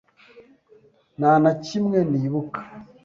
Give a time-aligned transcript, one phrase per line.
[1.17, 2.59] Nta na kimwe nibuka.